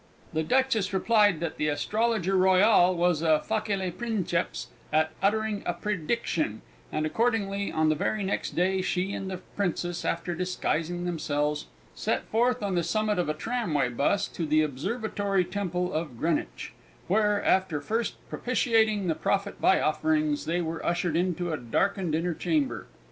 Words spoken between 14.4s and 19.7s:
the Observatory Temple of Greenwich, where, after first propitiating the prophet